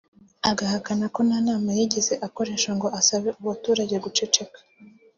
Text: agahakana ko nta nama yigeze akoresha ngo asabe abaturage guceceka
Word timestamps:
agahakana 0.49 1.05
ko 1.13 1.19
nta 1.27 1.37
nama 1.47 1.69
yigeze 1.77 2.13
akoresha 2.27 2.69
ngo 2.77 2.87
asabe 2.99 3.27
abaturage 3.41 3.95
guceceka 4.03 4.57